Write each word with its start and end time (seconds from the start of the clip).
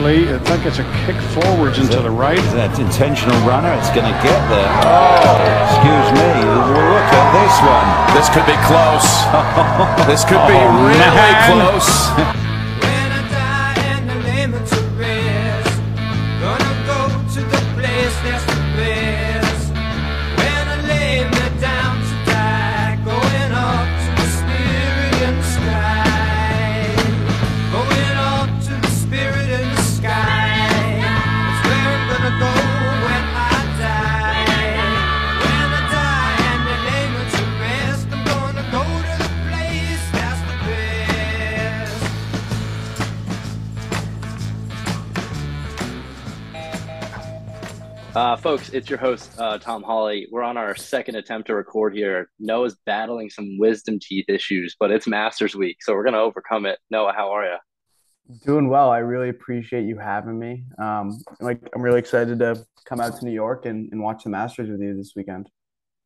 eventually. 0.00 0.34
I 0.34 0.38
think 0.44 0.66
it's 0.66 0.78
a 0.78 0.84
kick 1.06 1.16
forwards 1.32 1.78
into 1.78 2.00
the 2.00 2.10
right. 2.10 2.38
That 2.56 2.78
intentional 2.78 3.36
runner, 3.46 3.72
it's 3.78 3.90
going 3.90 4.06
to 4.08 4.18
get 4.22 4.40
there. 4.48 4.70
Oh, 4.84 5.36
excuse 5.68 6.08
me. 6.16 6.30
Look 6.40 7.10
at 7.12 7.28
this 7.36 7.56
one. 7.64 7.88
This 8.16 8.28
could 8.32 8.46
be 8.46 8.58
close. 8.66 9.08
this 10.08 10.24
could 10.24 10.42
be 10.48 10.56
Oh, 10.56 10.86
really 10.86 10.98
man. 10.98 11.48
close. 11.50 12.40
Uh, 48.14 48.34
folks, 48.34 48.70
it's 48.70 48.90
your 48.90 48.98
host, 48.98 49.38
uh, 49.38 49.56
Tom 49.58 49.84
Holley. 49.84 50.26
We're 50.32 50.42
on 50.42 50.56
our 50.56 50.74
second 50.74 51.14
attempt 51.14 51.46
to 51.46 51.54
record 51.54 51.94
here. 51.94 52.28
Noah's 52.40 52.76
battling 52.84 53.30
some 53.30 53.56
wisdom 53.56 54.00
teeth 54.00 54.24
issues, 54.28 54.74
but 54.80 54.90
it's 54.90 55.06
Masters 55.06 55.54
Week, 55.54 55.76
so 55.80 55.94
we're 55.94 56.02
going 56.02 56.14
to 56.14 56.20
overcome 56.20 56.66
it. 56.66 56.80
Noah, 56.90 57.12
how 57.12 57.30
are 57.30 57.44
you? 57.44 57.56
Doing 58.44 58.68
well. 58.68 58.90
I 58.90 58.98
really 58.98 59.28
appreciate 59.28 59.86
you 59.86 59.96
having 59.96 60.38
me. 60.38 60.64
Um, 60.76 61.18
like 61.40 61.60
I'm 61.72 61.82
really 61.82 62.00
excited 62.00 62.40
to 62.40 62.64
come 62.84 63.00
out 63.00 63.16
to 63.20 63.24
New 63.24 63.32
York 63.32 63.64
and, 63.66 63.92
and 63.92 64.02
watch 64.02 64.24
the 64.24 64.30
Masters 64.30 64.68
with 64.68 64.80
you 64.80 64.96
this 64.96 65.12
weekend. 65.14 65.48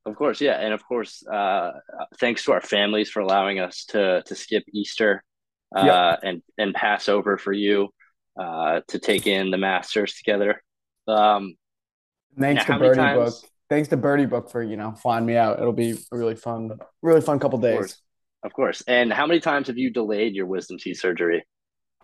Of 0.05 0.15
course, 0.15 0.43
yeah. 0.43 0.61
And 0.61 0.75
of 0.75 0.87
course, 0.87 1.27
uh, 1.27 1.73
thanks 2.21 2.45
to 2.45 2.53
our 2.53 2.61
families 2.61 3.09
for 3.09 3.21
allowing 3.21 3.61
us 3.61 3.87
to, 3.87 4.23
to 4.27 4.35
skip 4.35 4.65
Easter 4.75 5.25
uh, 5.75 5.85
Yep. 5.87 6.21
and, 6.23 6.43
and 6.59 6.75
Passover 6.75 7.39
for 7.39 7.53
you 7.53 7.89
uh, 8.39 8.83
to 8.89 8.99
take 8.99 9.27
in 9.27 9.51
the 9.51 9.59
Masters 9.59 10.15
together. 10.15 10.63
Um, 11.09 11.55
Thanks 12.39 12.69
Now, 12.69 12.79
to 12.79 12.85
Birdie 12.85 12.97
times- 13.01 13.41
Book. 13.41 13.51
Thanks 13.71 13.89
to 13.89 13.97
Birdie 13.97 14.27
Book 14.27 14.51
for 14.51 14.63
you 14.63 14.77
know 14.77 14.93
flying 14.93 15.25
me 15.27 15.37
out. 15.37 15.59
It'll 15.59 15.73
be 15.73 15.93
a 15.93 16.17
really 16.17 16.37
fun, 16.37 16.71
really 17.03 17.21
fun 17.23 17.39
couple 17.39 17.57
of 17.59 17.63
days. 17.63 17.77
course. 17.77 18.01
Of 18.43 18.53
course. 18.53 18.83
And 18.87 19.11
how 19.13 19.27
many 19.27 19.41
times 19.41 19.69
have 19.69 19.79
you 19.79 19.91
delayed 19.91 20.35
your 20.35 20.45
wisdom 20.47 20.77
teeth 20.79 20.99
surgery? 21.01 21.47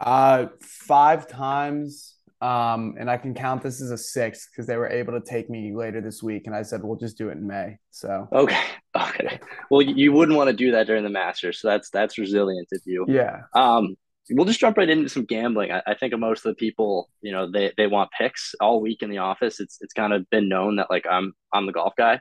Uh, 0.01 0.47
five 0.63 1.29
times. 1.29 2.17
Um, 2.41 2.95
and 2.99 3.11
I 3.11 3.19
can 3.19 3.35
count 3.35 3.63
this 3.63 3.83
as 3.83 3.91
a 3.91 3.99
sixth 3.99 4.49
because 4.51 4.67
they 4.67 4.79
were 4.79 4.89
able 4.89 5.13
to 5.13 5.21
take 5.21 5.51
me 5.51 5.75
later 5.77 6.01
this 6.01 6.23
week, 6.23 6.47
and 6.47 6.57
I 6.57 6.63
said 6.63 6.83
we'll 6.83 6.97
just 6.97 7.19
do 7.19 7.29
it 7.29 7.33
in 7.33 7.47
May. 7.47 7.77
So 7.91 8.27
Okay. 8.33 8.59
Okay. 8.97 9.39
Well, 9.71 9.83
you- 9.83 9.95
you 9.95 10.13
wouldn't 10.13 10.37
want 10.39 10.49
to 10.49 10.57
do 10.57 10.73
that 10.73 10.87
during 10.87 11.05
the 11.05 11.11
Masters, 11.11 11.61
so 11.61 11.69
that's 11.69 11.91
that's 11.91 12.17
resilient 12.17 12.69
of 12.73 12.81
you. 12.87 13.05
yeah, 13.09 13.43
Um, 13.55 13.95
we'll 14.31 14.47
just 14.47 14.61
jump 14.61 14.77
right 14.77 14.89
into 14.89 15.09
some 15.09 15.25
gambling. 15.25 15.73
I, 15.73 15.83
I 15.87 15.95
think 15.95 16.13
of 16.13 16.21
most 16.21 16.45
of 16.45 16.51
the 16.51 16.57
people, 16.57 17.09
you 17.23 17.33
know, 17.33 17.51
they 17.51 17.73
they 17.77 17.87
want 17.87 18.11
picks 18.17 18.55
all 18.61 18.81
week 18.81 19.03
in 19.03 19.11
the 19.11 19.19
office. 19.19 19.61
It's 19.61 19.79
it's 19.81 19.95
kind 19.95 20.13
of 20.13 20.29
been 20.31 20.49
known 20.49 20.77
that 20.77 20.91
like 20.91 21.07
I'm 21.11 21.33
I'm 21.53 21.67
the 21.67 21.73
golf 21.73 21.95
guy. 21.97 22.21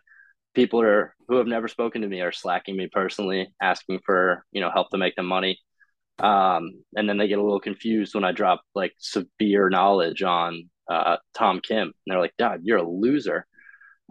People 0.54 0.82
are 0.82 1.16
who 1.28 1.38
have 1.38 1.48
never 1.48 1.68
spoken 1.68 2.02
to 2.02 2.08
me 2.08 2.22
are 2.22 2.32
slacking 2.32 2.76
me 2.76 2.88
personally, 2.92 3.54
asking 3.62 4.00
for 4.06 4.46
you 4.52 4.62
know 4.62 4.72
help 4.72 4.90
to 4.92 4.98
make 4.98 5.16
them 5.16 5.28
money. 5.28 5.59
Um, 6.20 6.84
and 6.96 7.08
then 7.08 7.18
they 7.18 7.28
get 7.28 7.40
a 7.40 7.44
little 7.44 7.62
confused 7.62 8.14
when 8.14 8.26
I 8.26 8.34
drop 8.34 8.62
like 8.76 8.94
severe 8.98 9.70
knowledge 9.70 10.22
on 10.22 10.70
uh, 10.90 11.18
Tom 11.34 11.62
Kim. 11.62 11.84
And 11.88 11.94
they're 12.08 12.20
like, 12.20 12.34
"Dad, 12.38 12.62
you're 12.64 12.78
a 12.78 12.90
loser," 12.90 13.46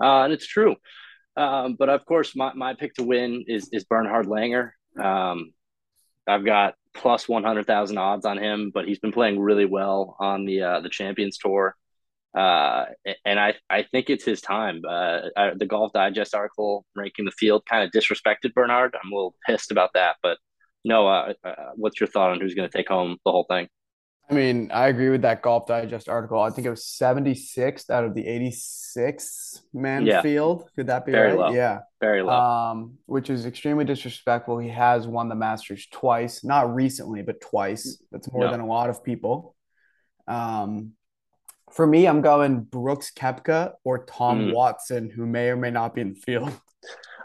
uh, 0.02 0.22
and 0.22 0.32
it's 0.32 0.46
true. 0.46 0.76
Um, 1.36 1.76
but 1.78 1.88
of 1.88 2.04
course, 2.04 2.34
my, 2.34 2.52
my 2.54 2.74
pick 2.74 2.94
to 2.94 3.04
win 3.04 3.44
is 3.46 3.68
is 3.72 3.84
Bernhard 3.84 4.26
Langer. 4.26 4.70
Um, 5.00 5.52
I've 6.26 6.44
got 6.44 6.74
plus 6.98 7.28
one 7.28 7.44
hundred 7.44 7.66
thousand 7.66 7.98
odds 7.98 8.26
on 8.26 8.38
him, 8.38 8.70
but 8.74 8.86
he's 8.86 8.98
been 8.98 9.12
playing 9.12 9.40
really 9.40 9.64
well 9.64 10.16
on 10.20 10.44
the 10.44 10.62
uh, 10.62 10.80
the 10.80 10.90
Champions 10.90 11.38
Tour, 11.38 11.74
uh, 12.36 12.84
and 13.24 13.40
I 13.40 13.54
I 13.70 13.84
think 13.84 14.10
it's 14.10 14.24
his 14.24 14.40
time. 14.40 14.82
Uh, 14.88 15.20
I, 15.36 15.52
the 15.56 15.66
Golf 15.66 15.92
Digest 15.92 16.34
article 16.34 16.84
ranking 16.96 17.24
the 17.24 17.30
field 17.32 17.62
kind 17.68 17.84
of 17.84 17.90
disrespected 17.90 18.54
Bernhard. 18.54 18.94
I'm 18.94 19.12
a 19.12 19.14
little 19.14 19.34
pissed 19.46 19.70
about 19.70 19.90
that, 19.94 20.16
but 20.22 20.38
no, 20.84 21.08
uh, 21.08 21.32
uh, 21.44 21.70
what's 21.76 22.00
your 22.00 22.08
thought 22.08 22.30
on 22.30 22.40
who's 22.40 22.54
going 22.54 22.68
to 22.68 22.76
take 22.76 22.88
home 22.88 23.16
the 23.24 23.32
whole 23.32 23.46
thing? 23.48 23.68
I 24.30 24.34
mean 24.34 24.70
I 24.72 24.88
agree 24.88 25.08
with 25.08 25.22
that 25.22 25.40
Golf 25.42 25.66
Digest 25.66 26.08
article. 26.08 26.40
I 26.40 26.50
think 26.50 26.66
it 26.66 26.70
was 26.70 26.84
76th 26.84 27.88
out 27.90 28.04
of 28.04 28.14
the 28.14 28.26
86 28.26 29.62
man 29.72 30.04
Yeah. 30.04 30.20
field. 30.22 30.68
Could 30.76 30.88
that 30.88 31.06
be 31.06 31.12
Very 31.12 31.28
right? 31.28 31.38
low. 31.38 31.50
Yeah. 31.52 31.80
Very 32.00 32.22
low. 32.22 32.32
um, 32.32 32.98
which 33.06 33.30
is 33.30 33.46
extremely 33.46 33.84
disrespectful. 33.84 34.58
He 34.58 34.68
has 34.68 35.06
won 35.08 35.28
the 35.28 35.34
Masters 35.34 35.86
twice, 35.90 36.44
not 36.44 36.74
recently, 36.74 37.22
but 37.22 37.40
twice. 37.40 38.02
That's 38.12 38.30
more 38.30 38.44
No. 38.44 38.50
than 38.50 38.60
a 38.60 38.66
lot 38.66 38.90
of 38.90 39.02
people. 39.02 39.54
Um, 40.26 40.92
for 41.72 41.86
me, 41.86 42.06
I'm 42.06 42.20
going 42.20 42.60
Brooks 42.60 43.10
Koepka 43.10 43.74
or 43.84 44.04
Tom 44.04 44.48
Mm. 44.48 44.54
Watson, 44.54 45.10
who 45.10 45.26
may 45.26 45.48
or 45.50 45.56
may 45.56 45.70
not 45.70 45.94
be 45.94 46.00
in 46.02 46.10
the 46.14 46.20
field. 46.20 46.50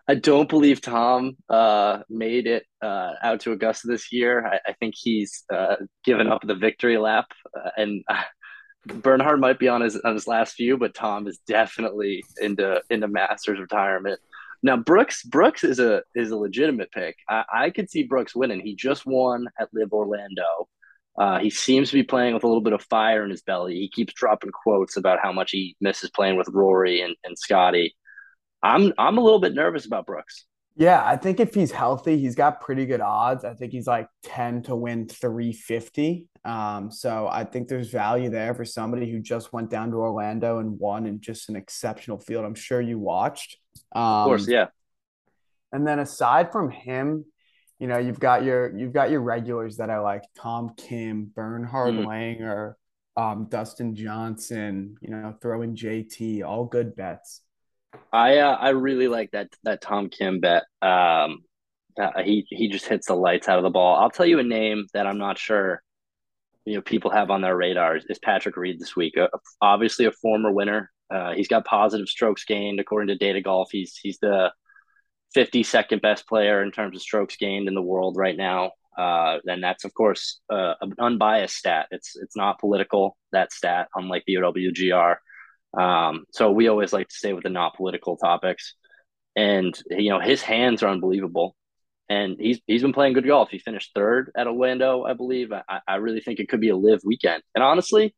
I 0.08 0.16
don't 0.16 0.50
believe 0.50 0.82
Tom 0.82 1.38
uh, 1.50 2.00
made 2.10 2.46
it 2.46 2.66
uh, 2.82 3.14
out 3.22 3.40
to 3.42 3.54
Augusta 3.54 3.88
this 3.88 4.12
year. 4.12 4.46
I, 4.46 4.72
I 4.72 4.74
think 4.74 4.96
he's 4.98 5.44
uh, 5.54 5.78
given 6.04 6.28
up 6.28 6.42
the 6.46 6.56
victory 6.56 6.98
lap, 6.98 7.26
uh, 7.58 7.70
and 7.78 8.04
uh, 8.10 8.22
Bernhard 8.86 9.40
might 9.40 9.60
be 9.60 9.70
on 9.70 9.82
his 9.82 9.96
on 9.98 10.14
his 10.14 10.28
last 10.28 10.56
few, 10.56 10.78
but 10.78 10.94
Tom 10.94 11.28
is 11.28 11.40
definitely 11.48 12.24
into 12.42 12.82
into 12.90 13.08
Masters 13.08 13.60
retirement. 13.60 14.20
Now 14.62 14.76
Brooks 14.76 15.24
Brooks 15.24 15.64
is 15.64 15.80
a 15.80 16.04
is 16.16 16.32
a 16.32 16.38
legitimate 16.38 16.92
pick. 16.92 17.16
I, 17.30 17.44
I 17.54 17.70
could 17.70 17.90
see 17.90 18.04
Brooks 18.04 18.36
winning. 18.36 18.60
He 18.60 18.76
just 18.76 19.06
won 19.06 19.48
at 19.60 19.70
LIV 19.74 19.94
Orlando. 19.94 20.68
Uh, 21.18 21.40
he 21.40 21.50
seems 21.50 21.92
to 21.92 21.96
be 21.96 22.04
playing 22.04 22.34
with 22.34 22.44
a 22.44 22.48
little 22.48 22.62
bit 22.62 22.74
of 22.74 22.82
fire 22.84 23.24
in 23.24 23.30
his 23.30 23.44
belly. 23.44 23.76
He 23.76 23.90
keeps 23.90 24.14
dropping 24.14 24.52
quotes 24.52 24.98
about 24.98 25.20
how 25.22 25.32
much 25.32 25.52
he 25.52 25.76
misses 25.80 26.10
playing 26.10 26.38
with 26.38 26.50
Rory 26.52 27.02
and, 27.02 27.16
and 27.24 27.38
Scotty. 27.38 27.96
I'm 28.64 28.94
I'm 28.98 29.18
a 29.18 29.22
little 29.22 29.40
bit 29.40 29.54
nervous 29.54 29.86
about 29.86 30.06
Brooks. 30.06 30.46
Yeah, 30.76 31.06
I 31.06 31.18
think 31.18 31.40
if 31.40 31.54
he's 31.54 31.72
healthy, 31.72 32.18
he's 32.18 32.34
got 32.34 32.60
pretty 32.62 32.88
good 32.88 33.02
odds. 33.02 33.46
I 33.46 33.54
think 33.54 33.72
he's 33.72 33.86
like 33.86 34.08
10 34.24 34.64
to 34.64 34.76
win 34.76 35.08
350. 35.08 36.26
Um, 36.46 36.90
so 36.90 37.28
I 37.32 37.44
think 37.44 37.68
there's 37.68 37.92
value 37.92 38.32
there 38.32 38.56
for 38.56 38.66
somebody 38.66 39.12
who 39.12 39.20
just 39.20 39.54
went 39.54 39.70
down 39.70 39.92
to 39.92 39.98
Orlando 39.98 40.58
and 40.58 40.80
won 40.80 41.06
in 41.06 41.22
just 41.22 41.48
an 41.50 41.56
exceptional 41.56 42.18
field. 42.18 42.44
I'm 42.44 42.56
sure 42.56 42.82
you 42.82 42.98
watched. 42.98 43.58
Um, 43.94 44.02
Of 44.02 44.26
course, 44.26 44.48
yeah. 44.48 44.68
And 45.72 45.86
then 45.86 46.00
aside 46.00 46.52
from 46.52 46.72
him, 46.72 47.26
you 47.78 47.88
know, 47.88 47.98
you've 48.00 48.20
got 48.20 48.44
your 48.44 48.76
you've 48.76 48.94
got 48.94 49.12
your 49.12 49.22
regulars 49.22 49.78
that 49.78 49.90
I 49.92 50.00
like, 50.00 50.24
Tom 50.36 50.74
Kim, 50.76 51.32
Bernhard 51.36 51.94
Mhm. 51.94 52.06
Langer, 52.08 52.74
um, 53.16 53.46
Dustin 53.48 53.94
Johnson, 53.96 54.96
you 55.02 55.10
know, 55.12 55.36
throwing 55.40 55.76
JT, 55.76 56.42
all 56.42 56.66
good 56.66 56.96
bets. 56.96 57.42
I 58.12 58.38
uh, 58.38 58.56
I 58.56 58.70
really 58.70 59.08
like 59.08 59.32
that 59.32 59.50
that 59.64 59.82
Tom 59.82 60.10
Kim 60.10 60.40
bet. 60.40 60.64
Um, 60.82 61.44
that 61.98 62.26
he 62.26 62.46
he 62.50 62.70
just 62.70 62.88
hits 62.88 63.08
the 63.08 63.16
lights 63.16 63.48
out 63.48 63.58
of 63.58 63.64
the 63.64 63.70
ball. 63.70 63.96
I'll 63.96 64.10
tell 64.10 64.26
you 64.26 64.40
a 64.40 64.44
name 64.44 64.86
that 64.94 65.06
I'm 65.08 65.18
not 65.18 65.38
sure, 65.38 65.82
you 66.66 66.76
know, 66.76 66.82
people 66.82 67.12
have 67.12 67.30
on 67.30 67.42
their 67.42 67.56
radars 67.56 68.06
is 68.10 68.20
Patrick 68.20 68.58
Reed 68.58 68.80
this 68.80 68.96
week. 68.96 69.18
Uh, 69.18 69.28
obviously, 69.62 70.06
a 70.06 70.12
former 70.12 70.52
winner. 70.52 70.92
Uh, 71.14 71.34
he's 71.34 71.48
got 71.48 71.66
positive 71.66 72.08
strokes 72.08 72.46
gained 72.46 72.80
according 72.80 73.10
to 73.10 73.16
Data 73.16 73.42
Golf. 73.42 73.70
He's 73.72 73.98
he's 74.02 74.18
the 74.20 74.52
52nd 75.36 76.02
best 76.02 76.28
player 76.28 76.64
in 76.64 76.72
terms 76.72 76.96
of 76.96 77.02
strokes 77.02 77.38
gained 77.38 77.68
in 77.68 77.76
the 77.76 77.82
world 77.82 78.16
right 78.18 78.38
now. 78.38 78.72
Uh, 78.98 79.40
and 79.48 79.64
that's 79.64 79.86
of 79.86 79.94
course 79.94 80.40
uh, 80.52 80.74
an 80.82 80.94
unbiased 81.00 81.56
stat. 81.56 81.88
It's 81.92 82.16
it's 82.16 82.36
not 82.36 82.60
political 82.60 83.18
that 83.32 83.52
stat, 83.52 83.88
unlike 83.96 84.24
the 84.26 84.36
WGR. 84.36 85.16
Um, 85.78 86.26
so 86.32 86.52
we 86.52 86.68
always 86.68 86.94
like 86.94 87.10
to 87.10 87.16
stay 87.16 87.34
with 87.34 87.44
the 87.44 87.50
not 87.50 87.76
political 87.76 88.18
topics. 88.18 88.76
And 89.36 89.78
you 89.90 90.12
know 90.12 90.20
his 90.20 90.44
hands 90.44 90.84
are 90.84 90.90
unbelievable, 90.90 91.56
and 92.08 92.36
he's 92.40 92.60
he's 92.68 92.84
been 92.84 92.94
playing 92.94 93.14
good 93.14 93.26
golf. 93.26 93.50
He 93.50 93.58
finished 93.58 93.92
third 93.96 94.32
at 94.38 94.46
Orlando, 94.46 95.04
I 95.04 95.14
believe. 95.14 95.52
I, 95.52 95.80
I 95.88 95.96
really 95.96 96.22
think 96.22 96.40
it 96.40 96.50
could 96.50 96.62
be 96.62 96.70
a 96.70 96.76
live 96.76 97.02
weekend. 97.04 97.42
And 97.56 97.64
honestly, 97.64 98.14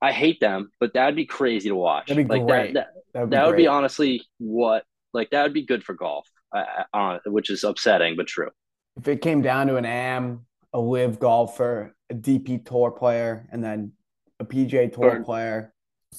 I 0.00 0.12
hate 0.12 0.40
them, 0.40 0.70
but 0.80 0.94
that'd 0.94 1.16
be 1.16 1.26
crazy 1.26 1.68
to 1.68 1.74
watch. 1.74 2.08
That'd 2.08 2.26
be 2.28 2.38
like 2.38 2.46
great. 2.46 2.74
that, 2.74 2.94
that 3.12 3.12
That 3.12 3.20
would 3.20 3.30
be, 3.30 3.36
that 3.36 3.46
would 3.46 3.56
be 3.56 3.66
honestly 3.66 4.22
what 4.38 4.84
like 5.12 5.30
that 5.30 5.42
would 5.42 5.54
be 5.54 5.66
good 5.66 5.84
for 5.84 5.94
golf, 5.94 6.26
uh, 6.54 6.64
uh, 6.94 7.18
which 7.26 7.50
is 7.50 7.64
upsetting 7.64 8.16
but 8.16 8.26
true. 8.26 8.50
if 8.96 9.08
it 9.08 9.20
came 9.20 9.42
down 9.42 9.66
to 9.66 9.76
an 9.76 9.84
AM, 9.84 10.46
a 10.72 10.80
LIV 10.80 11.18
golfer, 11.18 11.94
a 12.08 12.14
DP 12.14 12.64
tour 12.64 12.90
player, 12.90 13.46
and 13.52 13.62
then 13.62 13.92
a 14.38 14.44
PJ 14.44 14.94
tour 14.94 15.10
Burn- 15.10 15.24
player. 15.24 15.74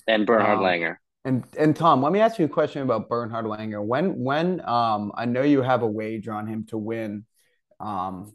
And 0.08 0.26
Bernhard 0.26 0.58
Um, 0.58 0.64
Langer. 0.64 0.96
And 1.24 1.46
and 1.58 1.76
Tom, 1.76 2.02
let 2.02 2.12
me 2.12 2.20
ask 2.20 2.40
you 2.40 2.46
a 2.46 2.50
question 2.50 2.82
about 2.82 3.08
Bernhard 3.08 3.46
Langer. 3.46 3.84
When 3.84 4.24
when 4.24 4.68
um 4.68 5.12
I 5.16 5.26
know 5.26 5.44
you 5.44 5.62
have 5.62 5.84
a 5.84 5.88
wager 5.88 6.34
on 6.34 6.48
him 6.48 6.66
to 6.68 6.78
win 6.78 7.26
um 7.80 8.34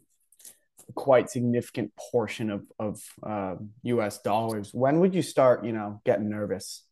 quite 0.95 1.29
significant 1.29 1.91
portion 2.11 2.49
of 2.49 2.63
of 2.79 3.01
uh, 3.23 3.55
U.S. 3.83 4.19
dollars. 4.21 4.73
When 4.73 4.99
would 5.01 5.13
you 5.13 5.21
start, 5.21 5.65
you 5.65 5.71
know, 5.73 6.01
getting 6.05 6.29
nervous? 6.29 6.83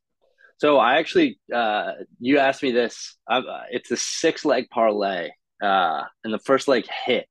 So 0.58 0.78
I 0.78 1.00
actually, 1.00 1.40
uh, 1.54 1.92
you 2.20 2.40
asked 2.40 2.64
me 2.64 2.72
this. 2.72 3.18
uh, 3.28 3.42
it's 3.72 3.92
a 3.92 3.98
six 3.98 4.46
leg 4.46 4.70
parlay, 4.70 5.30
uh, 5.62 6.04
and 6.24 6.34
the 6.34 6.40
first 6.40 6.68
leg 6.68 6.86
hit. 7.06 7.28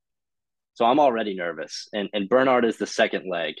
So 0.73 0.85
I'm 0.85 0.99
already 0.99 1.35
nervous, 1.35 1.87
and 1.93 2.09
and 2.13 2.27
Bernhard 2.27 2.65
is 2.65 2.77
the 2.77 2.87
second 2.87 3.29
leg. 3.29 3.55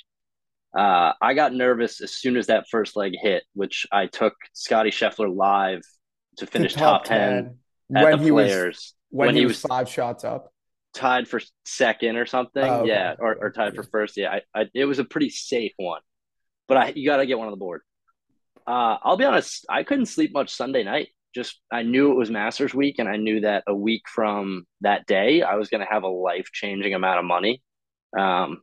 Uh, 0.75 1.13
I 1.21 1.33
got 1.33 1.53
nervous 1.53 2.01
as 2.01 2.13
soon 2.13 2.35
as 2.35 2.47
that 2.47 2.65
first 2.69 2.97
leg 2.97 3.13
hit, 3.19 3.43
which 3.53 3.85
I 3.91 4.07
took 4.07 4.33
Scotty 4.53 4.91
Scheffler 4.91 5.33
live 5.33 5.81
to 6.37 6.47
finish 6.47 6.73
The 6.73 6.79
top, 6.79 7.05
10, 7.05 7.57
at 7.95 8.03
when 8.03 8.17
the 8.17 8.23
he 8.23 8.31
was 8.31 8.47
players 8.47 8.93
when, 9.09 9.35
he, 9.35 9.45
was, 9.45 9.61
five 9.61 9.87
shots 9.87 10.25
up. 10.25 10.51
tied 10.93 11.27
for 11.29 11.39
second 11.63 12.17
or 12.17 12.25
something. 12.25 12.63
Oh, 12.63 12.81
okay. 12.81 12.89
Yeah, 12.89 13.15
or, 13.17 13.35
or 13.39 13.51
tied 13.51 13.75
for 13.75 13.83
first. 13.83 14.17
Yeah, 14.17 14.31
I, 14.31 14.41
I, 14.53 14.69
it 14.73 14.85
was 14.85 14.99
a 14.99 15.05
pretty 15.05 15.29
safe 15.29 15.71
one, 15.77 16.01
but 16.67 16.77
I 16.77 16.93
you 16.95 17.07
got 17.07 17.17
to 17.17 17.25
get 17.25 17.37
one 17.37 17.47
on 17.47 17.51
the 17.51 17.57
board. 17.57 17.81
Uh, 18.67 18.97
I'll 19.01 19.17
be 19.17 19.25
honest, 19.25 19.65
I 19.69 19.83
couldn't 19.83 20.07
sleep 20.07 20.33
much 20.33 20.53
Sunday 20.53 20.83
night. 20.83 21.09
Just 21.33 21.59
I 21.71 21.83
knew 21.83 22.11
it 22.11 22.17
was 22.17 22.29
Masters 22.29 22.73
week, 22.73 22.95
and 22.99 23.07
I 23.07 23.15
knew 23.15 23.41
that 23.41 23.63
a 23.67 23.75
week 23.75 24.03
from 24.13 24.65
that 24.81 25.05
day, 25.05 25.41
I 25.41 25.55
was 25.55 25.69
going 25.69 25.85
to 25.85 25.91
have 25.91 26.03
a 26.03 26.09
life 26.09 26.49
changing 26.51 26.93
amount 26.93 27.19
of 27.19 27.25
money. 27.25 27.61
Um, 28.17 28.61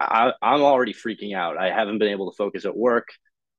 I, 0.00 0.32
I'm 0.42 0.62
already 0.62 0.92
freaking 0.94 1.34
out. 1.34 1.56
I 1.58 1.70
haven't 1.70 1.98
been 1.98 2.08
able 2.08 2.30
to 2.30 2.36
focus 2.36 2.64
at 2.64 2.76
work. 2.76 3.08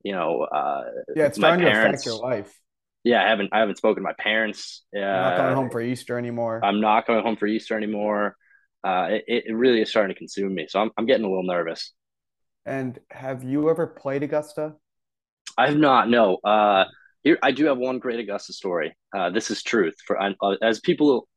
You 0.04 0.14
know, 0.14 0.44
uh, 0.44 0.84
Yeah, 1.16 1.26
it's 1.26 1.38
my 1.38 1.50
starting 1.50 1.66
to 1.66 1.72
affect 1.72 2.06
your 2.06 2.16
life. 2.16 2.58
yeah, 3.04 3.24
I 3.24 3.28
haven't 3.30 3.50
I 3.52 3.60
haven't 3.60 3.78
spoken 3.78 4.04
to 4.04 4.08
my 4.08 4.14
parents. 4.18 4.84
Uh, 4.96 5.00
You're 5.00 5.08
not 5.08 5.38
going 5.38 5.56
home 5.56 5.70
for 5.70 5.82
Easter 5.82 6.18
anymore. 6.18 6.62
I'm 6.64 6.80
not 6.80 7.06
going 7.06 7.24
home 7.24 7.36
for 7.36 7.48
Easter 7.48 7.76
anymore. 7.76 8.36
Uh, 8.84 9.08
it, 9.28 9.46
it 9.48 9.54
really 9.54 9.82
is 9.82 9.90
starting 9.90 10.14
to 10.14 10.18
consume 10.18 10.54
me. 10.56 10.68
So 10.70 10.80
I'm, 10.80 10.92
I'm 10.98 11.06
getting 11.06 11.26
a 11.26 11.30
little 11.30 11.44
nervous. 11.44 11.94
and 12.66 12.98
have 13.12 13.44
you 13.44 13.70
ever 13.70 13.88
played 13.88 14.24
Augusta? 14.24 14.76
I 15.58 15.68
have 15.68 15.78
not, 15.78 16.10
no. 16.10 16.38
Uh, 16.38 16.86
here, 17.24 17.38
I 17.44 17.52
do 17.52 17.66
have 17.66 17.78
one 17.78 18.00
great 18.00 18.22
Augusta 18.22 18.54
story. 18.54 18.96
Uh, 19.14 19.30
this 19.32 19.52
is 19.52 19.62
truth 19.64 19.96
for 20.08 20.18
uh, 20.22 20.32
as 20.62 20.80
people. 20.80 21.28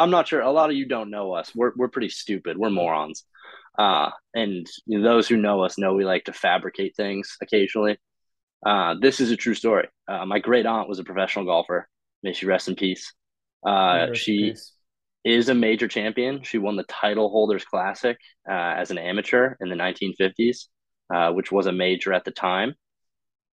I'm 0.00 0.10
not 0.10 0.26
sure. 0.26 0.40
A 0.40 0.50
lot 0.50 0.70
of 0.70 0.76
you 0.76 0.86
don't 0.86 1.10
know 1.10 1.32
us. 1.34 1.52
We're 1.54 1.72
we're 1.76 1.88
pretty 1.88 2.08
stupid. 2.08 2.56
We're 2.58 2.70
morons. 2.70 3.24
Uh, 3.80 4.10
and 4.34 4.66
you 4.84 4.98
know, 4.98 5.08
those 5.08 5.26
who 5.26 5.38
know 5.38 5.62
us 5.62 5.78
know 5.78 5.94
we 5.94 6.04
like 6.04 6.24
to 6.24 6.32
fabricate 6.34 6.94
things 6.96 7.36
occasionally. 7.40 7.98
Uh, 8.64 8.94
this 9.00 9.20
is 9.20 9.30
a 9.30 9.36
true 9.36 9.54
story. 9.54 9.88
Uh, 10.06 10.26
my 10.26 10.38
great 10.38 10.66
aunt 10.66 10.86
was 10.88 10.98
a 10.98 11.04
professional 11.04 11.46
golfer. 11.46 11.88
May 12.22 12.34
she 12.34 12.44
rest 12.44 12.68
in 12.68 12.74
peace. 12.76 13.14
Uh, 13.66 14.08
in 14.08 14.14
she 14.14 14.50
peace. 14.50 14.72
is 15.24 15.48
a 15.48 15.54
major 15.54 15.88
champion. 15.88 16.42
She 16.42 16.58
won 16.58 16.76
the 16.76 16.84
Title 16.84 17.30
Holders 17.30 17.64
Classic 17.64 18.18
uh, 18.46 18.74
as 18.82 18.90
an 18.90 18.98
amateur 18.98 19.54
in 19.60 19.70
the 19.70 19.76
1950s, 19.76 20.66
uh, 21.14 21.32
which 21.32 21.50
was 21.50 21.64
a 21.66 21.72
major 21.72 22.12
at 22.12 22.26
the 22.26 22.32
time, 22.32 22.74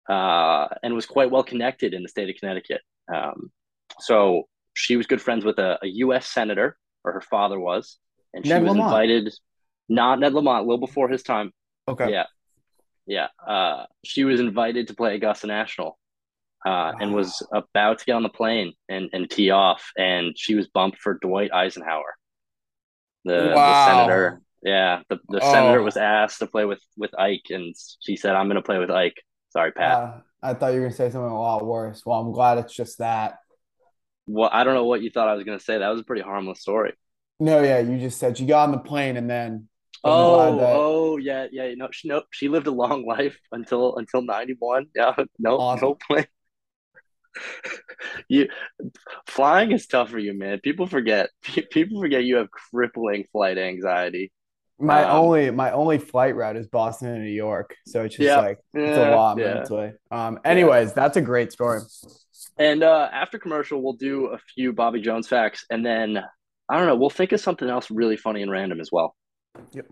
uh, 0.09 0.69
and 0.83 0.95
was 0.95 1.05
quite 1.05 1.31
well 1.31 1.45
connected 1.45 1.93
in 1.93 2.03
the 2.03 2.09
state 2.09 2.31
of 2.31 2.37
Connecticut. 2.41 2.81
Um, 3.15 3.53
so 4.01 4.45
she 4.73 4.97
was 4.97 5.07
good 5.07 5.21
friends 5.21 5.45
with 5.45 5.59
a, 5.59 5.79
a 5.83 5.87
U.S. 6.07 6.27
senator, 6.27 6.79
or 7.05 7.13
her 7.13 7.21
father 7.21 7.61
was, 7.61 7.99
and 8.33 8.47
she 8.47 8.51
Ned 8.55 8.63
was 8.63 8.71
Lamont. 8.73 8.87
invited. 8.87 9.35
Not 9.89 10.21
Ned 10.21 10.33
Lamont, 10.35 10.61
a 10.65 10.69
little 10.69 10.85
before 10.85 11.09
his 11.09 11.23
time. 11.23 11.53
Okay. 11.89 12.11
Yeah, 12.11 12.25
yeah. 13.07 13.29
Uh, 13.47 13.85
she 14.05 14.25
was 14.25 14.41
invited 14.41 14.89
to 14.89 14.95
play 14.95 15.15
Augusta 15.15 15.47
National, 15.47 15.99
uh, 16.65 16.93
and 16.99 17.15
was 17.15 17.47
about 17.53 17.99
to 17.99 18.05
get 18.07 18.13
on 18.15 18.23
the 18.23 18.29
plane 18.31 18.73
and, 18.89 19.11
and 19.13 19.31
tee 19.31 19.51
off, 19.51 19.91
and 19.99 20.33
she 20.37 20.55
was 20.55 20.67
bumped 20.69 20.99
for 20.99 21.19
Dwight 21.21 21.53
Eisenhower, 21.53 22.15
the, 23.25 23.33
the 23.55 23.85
senator. 23.87 24.41
Yeah, 24.63 25.03
the, 25.11 25.19
the 25.29 25.41
Oh. 25.43 25.53
senator 25.53 25.83
was 25.83 25.99
asked 25.99 26.39
to 26.39 26.47
play 26.47 26.65
with 26.65 26.81
with 26.97 27.11
Ike, 27.19 27.51
and 27.51 27.75
she 28.01 28.17
said, 28.17 28.35
"I'm 28.35 28.47
going 28.47 28.57
to 28.57 28.63
play 28.63 28.79
with 28.79 28.91
Ike." 28.91 29.23
Sorry, 29.51 29.73
Pat. 29.73 29.93
Uh, 29.99 30.13
I 30.43 30.55
thought 30.55 30.69
you 30.73 30.81
were 30.81 30.87
gonna 30.87 30.97
say 30.97 31.11
something 31.11 31.31
a 31.31 31.39
lot 31.41 31.65
worse. 31.67 32.03
Well, 32.07 32.19
I'm 32.19 32.33
glad 32.33 32.59
it's 32.59 32.75
just 32.75 32.99
that. 32.99 33.37
well, 34.27 34.49
I 34.53 34.65
don't 34.65 34.73
know 34.75 34.85
what 34.87 35.03
you 35.03 35.11
thought 35.11 35.29
I 35.29 35.35
was 35.35 35.45
going 35.45 35.59
to 35.59 35.65
say. 35.65 35.79
That 35.79 35.89
was 35.91 36.01
a 36.01 36.05
pretty 36.05 36.23
harmless 36.23 36.61
story. 36.63 36.95
No, 37.41 37.63
yeah, 37.63 37.79
you 37.81 37.99
just 37.99 38.19
said 38.19 38.41
you 38.41 38.47
got 38.47 38.65
on 38.65 38.73
the 38.73 38.79
plane 38.79 39.17
and 39.19 39.29
then. 39.29 39.69
Oh, 40.05 40.57
that- 40.59 40.73
oh, 40.77 41.17
yeah, 41.17 41.47
yeah. 41.51 41.75
No, 41.77 41.89
she, 41.93 42.09
no, 42.09 42.23
she 42.31 42.49
lived 42.49 42.67
a 42.67 42.71
long 42.71 43.07
life 43.17 43.39
until 43.53 43.97
until 43.97 44.23
ninety 44.23 44.55
one. 44.59 44.87
Yeah, 44.95 45.15
no, 45.39 45.59
Awesome. 45.59 45.89
no 45.89 45.95
plane. 45.95 46.27
you 48.29 48.49
flying 49.27 49.73
is 49.73 49.87
tough 49.87 50.11
for 50.11 50.19
you, 50.19 50.35
man. 50.35 50.61
People 50.61 50.87
forget. 50.87 51.31
People 51.71 52.01
forget 52.01 52.25
you 52.25 52.37
have 52.37 52.51
crippling 52.51 53.25
flight 53.33 53.59
anxiety. 53.59 54.33
My 54.79 55.05
Um, 55.05 55.17
only 55.25 55.51
my 55.51 55.71
only 55.73 55.99
flight 55.99 56.35
route 56.35 56.57
is 56.57 56.67
Boston 56.69 57.09
and 57.09 57.23
New 57.25 57.31
York, 57.31 57.75
so 57.87 58.03
it's 58.03 58.17
just 58.17 58.27
Yeah. 58.27 58.41
like 58.41 58.59
it's 58.75 58.99
a 58.99 59.11
lot 59.15 59.39
yeah. 59.39 59.55
mentally. 59.55 59.93
Um, 60.11 60.41
anyways, 60.45 60.93
that's 60.93 61.17
a 61.17 61.21
great 61.23 61.53
story. 61.53 61.81
And 62.59 62.83
uh, 62.83 63.09
after 63.13 63.39
commercial, 63.39 63.83
we'll 63.83 63.93
do 63.95 64.27
a 64.27 64.39
few 64.55 64.73
Bobby 64.73 65.01
Jones 65.01 65.29
facts, 65.29 65.65
and 65.71 65.85
then 65.87 66.19
I 66.69 66.79
don't 66.79 66.87
know. 66.87 66.97
We'll 66.97 67.11
think 67.11 67.33
of 67.33 67.41
something 67.41 67.69
else 67.69 67.91
really 67.91 68.17
funny 68.17 68.43
and 68.43 68.51
random 68.51 68.81
as 68.81 68.91
well. 68.93 69.15
Yep. 69.73 69.87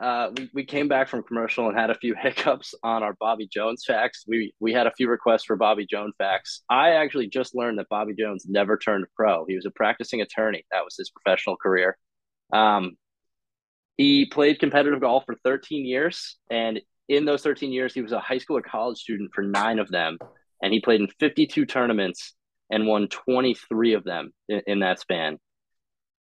Uh, 0.00 0.30
we, 0.36 0.50
we 0.54 0.64
came 0.64 0.88
back 0.88 1.08
from 1.08 1.22
commercial 1.22 1.68
and 1.68 1.76
had 1.76 1.90
a 1.90 1.94
few 1.94 2.14
hiccups 2.20 2.74
on 2.82 3.02
our 3.02 3.14
Bobby 3.18 3.48
Jones 3.52 3.84
facts. 3.86 4.24
We 4.26 4.54
we 4.60 4.72
had 4.72 4.86
a 4.86 4.92
few 4.92 5.08
requests 5.08 5.44
for 5.44 5.56
Bobby 5.56 5.86
Jones 5.86 6.14
facts. 6.16 6.62
I 6.70 6.90
actually 6.90 7.28
just 7.28 7.54
learned 7.54 7.78
that 7.78 7.88
Bobby 7.88 8.14
Jones 8.18 8.46
never 8.48 8.78
turned 8.78 9.06
pro. 9.16 9.44
He 9.46 9.56
was 9.56 9.66
a 9.66 9.70
practicing 9.70 10.20
attorney. 10.20 10.64
That 10.70 10.84
was 10.84 10.96
his 10.96 11.10
professional 11.10 11.56
career. 11.56 11.96
Um, 12.52 12.96
he 13.96 14.26
played 14.26 14.58
competitive 14.58 15.00
golf 15.00 15.24
for 15.26 15.36
13 15.44 15.84
years, 15.84 16.38
and 16.50 16.80
in 17.08 17.24
those 17.24 17.42
13 17.42 17.72
years, 17.72 17.92
he 17.92 18.00
was 18.00 18.12
a 18.12 18.20
high 18.20 18.38
school 18.38 18.56
or 18.56 18.62
college 18.62 18.98
student 18.98 19.30
for 19.34 19.42
nine 19.42 19.78
of 19.78 19.90
them, 19.90 20.16
and 20.62 20.72
he 20.72 20.80
played 20.80 21.00
in 21.00 21.08
52 21.18 21.66
tournaments 21.66 22.34
and 22.70 22.86
won 22.86 23.08
23 23.08 23.94
of 23.94 24.04
them 24.04 24.32
in, 24.48 24.62
in 24.66 24.78
that 24.78 25.00
span. 25.00 25.38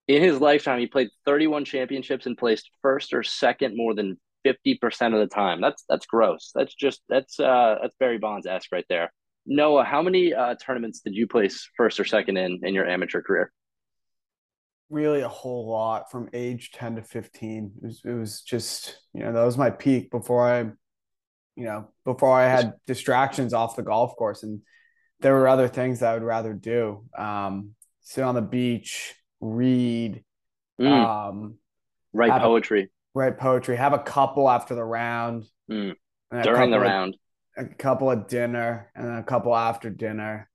In 0.09 0.23
his 0.23 0.41
lifetime, 0.41 0.79
he 0.79 0.87
played 0.87 1.09
31 1.27 1.65
championships 1.65 2.25
and 2.25 2.35
placed 2.35 2.71
first 2.81 3.13
or 3.13 3.21
second 3.21 3.77
more 3.77 3.93
than 3.93 4.19
50% 4.43 5.13
of 5.13 5.19
the 5.19 5.27
time. 5.27 5.61
That's 5.61 5.83
that's 5.87 6.07
gross. 6.07 6.51
That's 6.55 6.73
just 6.73 7.03
that's 7.07 7.39
uh 7.39 7.75
that's 7.79 7.95
Barry 7.99 8.17
Bonds 8.17 8.47
esque 8.47 8.71
right 8.71 8.85
there. 8.89 9.13
Noah, 9.45 9.83
how 9.83 10.01
many 10.01 10.33
uh, 10.33 10.55
tournaments 10.55 11.01
did 11.01 11.13
you 11.13 11.27
place 11.27 11.69
first 11.77 11.99
or 11.99 12.05
second 12.05 12.37
in 12.37 12.59
in 12.63 12.73
your 12.73 12.87
amateur 12.87 13.21
career? 13.21 13.51
Really, 14.89 15.21
a 15.21 15.29
whole 15.29 15.69
lot 15.69 16.09
from 16.09 16.27
age 16.33 16.71
10 16.71 16.95
to 16.95 17.03
15. 17.03 17.73
It 17.75 17.85
was, 17.85 18.01
it 18.03 18.13
was 18.13 18.41
just, 18.41 18.97
you 19.13 19.23
know, 19.23 19.31
that 19.31 19.43
was 19.43 19.59
my 19.59 19.69
peak 19.69 20.09
before 20.09 20.51
I, 20.51 20.61
you 21.55 21.65
know, 21.65 21.89
before 22.03 22.33
I 22.33 22.47
had 22.47 22.73
distractions 22.87 23.53
off 23.53 23.75
the 23.75 23.83
golf 23.83 24.15
course. 24.15 24.41
And 24.41 24.61
there 25.19 25.35
were 25.35 25.47
other 25.47 25.67
things 25.67 25.99
that 25.99 26.09
I 26.09 26.13
would 26.15 26.23
rather 26.23 26.53
do. 26.53 27.05
Um, 27.15 27.75
sit 28.01 28.23
on 28.23 28.33
the 28.33 28.41
beach, 28.41 29.13
read, 29.41 30.23
Mm, 30.79 30.87
um, 31.05 31.57
write 32.13 32.31
have 32.31 32.41
a- 32.41 32.45
poetry 32.45 32.89
write 33.15 33.37
poetry, 33.37 33.75
have 33.75 33.91
a 33.93 33.99
couple 33.99 34.49
after 34.49 34.75
the 34.75 34.83
round, 34.83 35.43
Mm. 35.69 35.95
during 36.43 36.69
the 36.71 36.77
of- 36.77 36.83
round. 36.83 37.17
a 37.57 37.65
couple 37.65 38.09
at 38.11 38.29
dinner, 38.29 38.89
and 38.95 39.05
then 39.05 39.17
a 39.17 39.23
couple 39.23 39.53
after 39.53 39.89
dinner. 39.89 40.49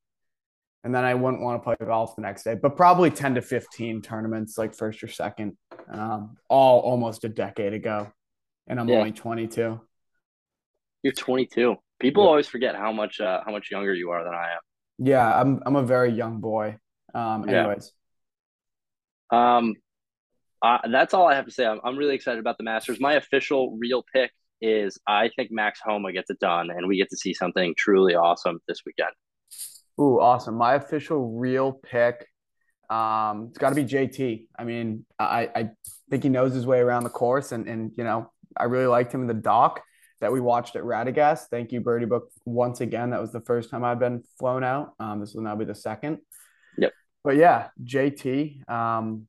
And 0.85 0.95
then 0.95 1.05
I 1.05 1.13
wouldn't 1.15 1.43
want 1.43 1.61
to 1.61 1.65
play 1.65 1.77
golf 1.87 2.15
the 2.17 2.23
next 2.23 2.45
day, 2.45 2.55
but 2.55 2.77
probably 2.77 3.11
10 3.11 3.35
to 3.35 3.43
15 3.43 4.01
tournaments, 4.01 4.57
like 4.57 4.73
first 4.75 5.03
or 5.03 5.09
second, 5.09 5.59
um, 5.89 6.37
all 6.49 6.81
almost 6.81 7.25
a 7.25 7.29
decade 7.29 7.75
ago. 7.75 8.11
And 8.67 8.81
I'm 8.81 8.89
Yeah. 8.89 8.99
only 8.99 9.13
22. 9.13 9.81
You're 11.03 11.13
22. 11.13 11.77
People 11.99 12.23
Yeah. 12.23 12.29
always 12.31 12.49
forget 12.49 12.75
how 12.77 12.93
much 12.93 13.21
uh, 13.21 13.43
how 13.45 13.51
much 13.53 13.71
younger 13.71 13.93
you 13.93 14.11
are 14.13 14.25
than 14.25 14.33
I 14.35 14.53
am. 14.53 14.61
Yeah, 14.99 15.41
I'm 15.41 15.63
I'm 15.67 15.77
a 15.77 15.83
very 15.83 16.11
young 16.11 16.41
boy. 16.41 16.79
Um, 17.13 17.47
anyways, 17.49 17.93
Um, 19.31 19.75
uh, 20.63 20.79
that's 20.91 21.13
all 21.13 21.27
I 21.27 21.35
have 21.35 21.45
to 21.45 21.51
say. 21.51 21.67
I'm, 21.67 21.81
I'm 21.85 21.97
really 21.97 22.15
excited 22.15 22.41
about 22.41 22.57
the 22.57 22.65
Masters. 22.65 22.99
My 23.01 23.15
official 23.15 23.77
real 23.79 24.05
pick 24.15 24.31
is 24.61 24.99
I 25.07 25.31
think 25.37 25.51
Max 25.53 25.81
Homa 25.85 26.13
gets 26.13 26.31
it 26.31 26.39
done, 26.39 26.71
and 26.71 26.89
we 26.89 26.97
get 26.97 27.11
to 27.11 27.17
see 27.17 27.35
something 27.35 27.75
truly 27.77 28.15
awesome 28.15 28.61
this 28.67 28.79
weekend. 28.87 29.11
ooh, 30.01 30.21
awesome. 30.21 30.55
My 30.55 30.75
official 30.75 31.37
real 31.37 31.73
pick, 31.73 32.27
um, 32.89 33.49
it's 33.51 33.59
got 33.59 33.71
to 33.71 33.75
be 33.75 33.85
JT. 33.85 34.47
I 34.59 34.65
mean, 34.65 35.05
I 35.19 35.51
I 35.55 35.71
think 36.09 36.23
he 36.23 36.31
knows 36.31 36.55
his 36.55 36.67
way 36.67 36.79
around 36.79 37.05
the 37.05 37.11
course, 37.11 37.53
and 37.53 37.69
and 37.69 37.93
you 37.99 38.05
know, 38.05 38.31
I 38.57 38.65
really 38.65 38.87
liked 38.87 39.13
him 39.13 39.21
in 39.21 39.27
the 39.27 39.35
doc 39.35 39.83
that 40.21 40.33
we 40.33 40.41
watched 40.41 40.77
at 40.77 40.83
Radagast. 40.83 41.49
Thank 41.51 41.73
you, 41.73 41.83
Birdie 41.83 42.07
Book, 42.07 42.31
once 42.47 42.81
again. 42.81 43.11
That 43.11 43.21
was 43.21 43.33
the 43.33 43.43
first 43.43 43.69
time 43.69 43.85
I've 43.85 43.99
been 43.99 44.23
flown 44.39 44.65
out. 44.65 44.95
Um, 44.99 45.21
this 45.21 45.35
will 45.35 45.43
now 45.43 45.57
be 45.57 45.67
the 45.67 45.75
second. 45.75 46.19
Yep. 46.79 46.93
But 47.25 47.37
yeah, 47.37 47.69
JT, 47.83 48.69
um, 48.71 49.27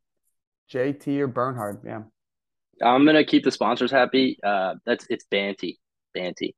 JT 0.72 1.20
or 1.20 1.28
Bernhard, 1.28 1.80
yeah. 1.86 2.02
I'm 2.84 3.06
gonna 3.06 3.24
keep 3.24 3.44
the 3.46 3.52
sponsors 3.52 3.90
happy. 3.90 4.38
Uh, 4.44 4.76
that's 4.86 5.08
it's 5.10 5.26
Bantee, 5.32 5.78
Bantee, 6.14 6.56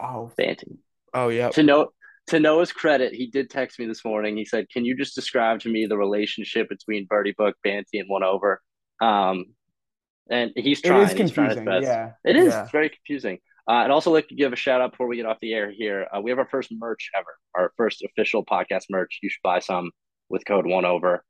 Oh, 0.00 0.32
Bantee. 0.36 0.78
oh 1.14 1.28
yeah. 1.28 1.50
To 1.50 1.62
know 1.62 1.90
to 2.26 2.40
Noah's 2.40 2.72
credit, 2.72 3.12
he 3.14 3.28
did 3.28 3.50
text 3.50 3.78
me 3.78 3.86
this 3.86 4.04
morning. 4.04 4.36
He 4.36 4.44
said, 4.44 4.68
"Can 4.68 4.84
you 4.84 4.96
just 4.96 5.14
describe 5.14 5.60
to 5.60 5.68
me 5.68 5.86
the 5.86 5.96
relationship 5.96 6.68
between 6.68 7.06
Birdie 7.06 7.34
Book, 7.38 7.56
Bantee, 7.64 8.00
and 8.00 8.08
One 8.08 8.24
Over?" 8.24 8.60
Um, 9.00 9.46
and 10.28 10.50
he's 10.56 10.80
trying. 10.82 11.02
is 11.02 11.12
He's 11.12 11.30
trying 11.30 11.50
his 11.50 11.54
confusing. 11.58 11.64
best. 11.64 11.86
Yeah. 11.86 12.12
It 12.24 12.36
is. 12.36 12.52
Yeah. 12.52 12.62
It's 12.62 12.72
very 12.72 12.88
confusing. 12.88 13.38
Uh, 13.70 13.84
and 13.84 13.92
also 13.92 14.10
like 14.10 14.26
to 14.26 14.34
give 14.34 14.52
a 14.52 14.56
shout 14.56 14.80
out 14.80 14.90
before 14.90 15.06
we 15.06 15.14
get 15.14 15.26
off 15.26 15.38
the 15.40 15.54
air 15.54 15.70
here. 15.70 16.08
Uh, 16.12 16.20
we 16.20 16.30
have 16.30 16.40
our 16.40 16.48
first 16.50 16.72
merch 16.72 17.08
ever, 17.16 17.38
our 17.54 17.72
first 17.76 18.02
official 18.02 18.44
podcast 18.44 18.86
merch. 18.90 19.20
You 19.22 19.30
should 19.30 19.42
buy 19.44 19.60
some 19.60 19.92
with 20.28 20.44
code 20.44 20.66
one 20.66 20.84
over. 20.84 21.24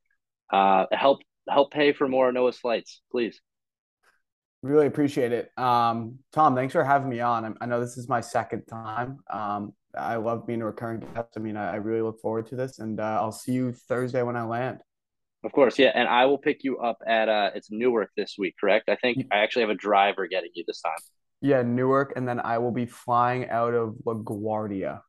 Uh, 0.50 0.87
help 0.90 1.20
help 1.50 1.70
pay 1.70 1.92
for 1.92 2.09
more 2.09 2.32
Noah's 2.32 2.56
flights, 2.56 3.02
please. 3.12 3.38
Really 4.62 4.87
appreciate 4.87 5.32
it. 5.32 5.50
Um, 5.59 6.20
Tom, 6.32 6.54
thanks 6.54 6.73
for 6.73 6.82
having 6.82 7.11
me 7.11 7.20
on. 7.20 7.44
I, 7.44 7.64
I 7.64 7.66
know 7.66 7.78
this 7.78 7.99
is 7.99 8.09
my 8.09 8.23
second 8.23 8.64
time. 8.64 9.18
Um, 9.30 9.75
I 9.94 10.16
love 10.16 10.47
being 10.47 10.62
a 10.62 10.66
recurring 10.66 11.00
guest. 11.00 11.32
I 11.37 11.40
mean, 11.40 11.59
I, 11.59 11.73
I 11.73 11.76
really 11.76 12.00
look 12.00 12.23
forward 12.23 12.47
to 12.47 12.56
this, 12.56 12.78
and 12.78 13.00
uh, 13.00 13.18
I'll 13.20 13.32
see 13.32 13.52
you 13.52 13.73
Thursday 13.73 14.23
when 14.23 14.37
I 14.37 14.44
land. 14.44 14.78
Of 15.44 15.52
course, 15.52 15.78
yeah. 15.78 15.92
And 15.94 16.09
I 16.09 16.25
will 16.25 16.38
pick 16.38 16.64
you 16.64 16.78
up 16.78 17.00
at 17.06 17.28
uh, 17.28 17.50
it's 17.54 17.70
Newark 17.70 18.12
this 18.16 18.37
week, 18.38 18.54
correct? 18.59 18.88
I 18.88 18.97
think 18.97 19.26
I 19.30 19.40
actually 19.40 19.62
have 19.62 19.70
a 19.70 19.75
driver 19.75 20.26
getting 20.26 20.52
you 20.54 20.64
this 20.66 20.80
time. 20.80 20.94
Yeah, 21.42 21.62
Newark, 21.62 22.12
and 22.16 22.28
then 22.28 22.38
I 22.40 22.59
will 22.59 22.70
be 22.70 22.85
flying 22.85 23.49
out 23.49 23.73
of 23.73 23.94
LaGuardia. 24.04 25.00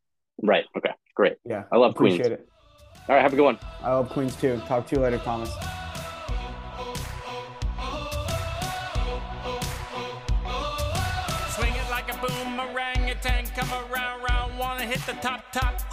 Right. 0.41 0.63
Okay. 0.77 0.91
Great. 1.13 1.38
Yeah, 1.43 1.63
I 1.71 1.77
love 1.77 1.91
appreciate 1.91 2.21
Queens. 2.21 2.33
Appreciate 2.33 2.47
it. 2.47 3.09
All 3.09 3.15
right. 3.15 3.21
Have 3.21 3.33
a 3.33 3.35
good 3.35 3.43
one. 3.43 3.59
I 3.83 3.93
love 3.93 4.09
Queens 4.09 4.35
too. 4.38 4.61
Talk 4.65 4.88
to 4.88 4.95
you 4.95 5.01
later, 5.01 5.17
Thomas. 5.17 5.50
Swing 11.50 11.73
it 11.73 11.89
like 11.89 12.13
a 12.13 12.17
boomerang, 12.25 13.09
a 13.09 13.15
tank 13.15 13.53
come 13.53 13.91
around, 13.91 14.23
round, 14.23 14.57
wanna 14.57 14.83
hit 14.83 15.05
the 15.05 15.13
top, 15.21 15.51
top. 15.51 15.90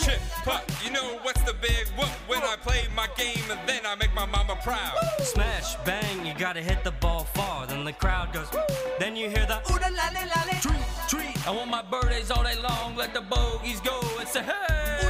Shit, 0.00 0.20
pup, 0.44 0.70
you 0.82 0.90
know 0.90 1.18
what's 1.22 1.42
the 1.42 1.52
big 1.54 1.86
whoop 1.98 2.08
when 2.28 2.42
I 2.42 2.56
play 2.56 2.86
my 2.96 3.08
game 3.16 3.44
and 3.50 3.60
then 3.68 3.80
I 3.84 3.94
make 3.96 4.14
my 4.14 4.24
mama 4.24 4.56
proud. 4.62 4.96
Smash, 5.20 5.76
bang, 5.84 6.24
you 6.24 6.32
gotta 6.34 6.62
hit 6.62 6.82
the 6.82 6.92
ball 6.92 7.24
far. 7.24 7.66
Then 7.66 7.84
the 7.84 7.92
crowd 7.92 8.32
goes, 8.32 8.48
then 8.98 9.16
you 9.16 9.28
hear 9.28 9.44
the 9.46 9.58
ooh 9.70 9.78
la 9.78 9.88
la 9.88 10.08
la 10.14 10.24
la. 10.46 10.60
Treat, 10.60 10.80
treat, 11.08 11.46
I 11.46 11.50
want 11.50 11.70
my 11.70 11.82
birthdays 11.82 12.30
all 12.30 12.42
day 12.42 12.58
long, 12.60 12.96
let 12.96 13.12
the 13.12 13.20
bogeys 13.20 13.80
go 13.80 14.00
and 14.18 14.28
say, 14.28 14.42
hey. 14.42 15.07